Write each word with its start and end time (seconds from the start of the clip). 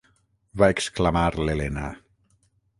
Va 0.61 0.69
exclamar 0.77 1.23
l'Elena. 1.45 1.87